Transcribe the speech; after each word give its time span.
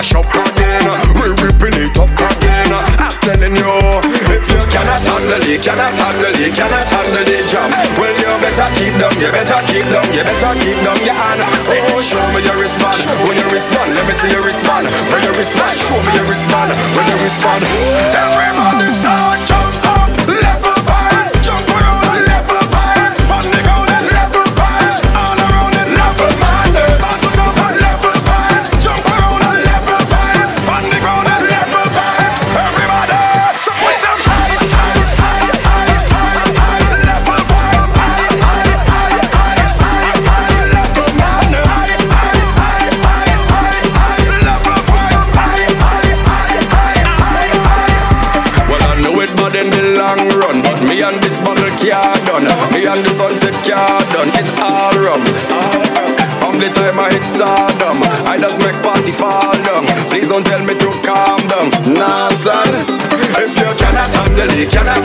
mash 0.00 0.16
up 0.16 0.32
again. 0.32 0.80
We 1.20 1.28
ripping 1.44 1.76
it 1.76 1.92
up 2.00 2.08
again. 2.08 2.72
I'm 2.72 3.12
telling 3.20 3.52
you, 3.52 3.68
if 4.32 4.44
you 4.48 4.62
cannot 4.72 5.04
handle 5.04 5.44
it, 5.44 5.60
cannot 5.60 5.92
handle 5.92 6.32
it, 6.40 6.52
cannot 6.56 6.88
handle 6.88 7.24
the 7.28 7.44
jam, 7.44 7.68
well 8.00 8.16
you 8.16 8.32
better 8.40 8.68
keep 8.80 8.96
down, 8.96 9.12
you 9.20 9.28
better 9.28 9.60
keep 9.68 9.84
down, 9.92 10.08
you 10.16 10.24
better 10.24 10.52
keep 10.56 10.78
down 10.80 10.96
your 11.04 11.12
hand. 11.12 11.44
Oh, 11.44 12.00
show 12.00 12.24
me 12.32 12.40
your 12.40 12.56
respond, 12.56 12.96
when 13.28 13.36
you 13.36 13.44
respond, 13.52 13.92
let 13.92 14.08
me 14.08 14.14
see 14.16 14.32
your 14.32 14.40
respond. 14.40 14.88
When 15.12 15.20
you 15.20 15.32
respond, 15.36 15.76
show 15.76 16.00
me 16.00 16.16
your 16.16 16.28
respond, 16.32 16.72
when 16.96 17.04
you 17.04 17.16
respond. 17.20 17.60
Everybody 18.16 18.88
start 18.96 19.49
and 50.18 51.22
this 51.22 51.38
bottle 51.38 51.70
can't 51.78 52.26
done. 52.26 52.44
Me 52.74 52.86
and 52.86 53.02
the 53.04 53.12
sunset 53.14 53.54
car 53.62 54.02
done. 54.10 54.30
It's 54.34 54.50
all 54.58 54.94
rum. 54.98 55.22
From 56.40 56.58
the 56.58 56.70
time 56.74 56.98
I 56.98 57.10
hit 57.14 57.24
stardom, 57.24 58.02
I 58.26 58.36
just 58.38 58.58
make 58.60 58.78
party 58.82 59.12
fall 59.12 59.54
down. 59.62 59.84
Please 60.10 60.28
don't 60.28 60.44
tell 60.44 60.64
me 60.64 60.74
to 60.74 60.88
calm 61.06 61.40
down. 61.46 61.70
Nah, 61.94 62.28
son. 62.30 62.68
If 63.38 63.54
you 63.54 63.70
cannot 63.78 64.10
handle 64.10 64.50
it, 64.50 64.70
cannot 64.70 65.02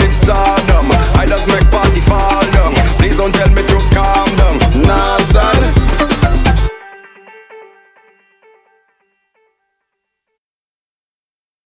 rising 0.00 0.12
star. 0.12 0.59